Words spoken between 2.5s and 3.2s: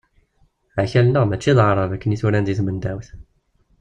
tmendawt.